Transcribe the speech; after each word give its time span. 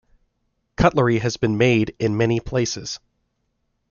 Cutlery 0.77 1.19
has 1.19 1.37
been 1.37 1.59
made 1.59 1.95
in 1.99 2.17
many 2.17 2.39
places. 2.39 2.99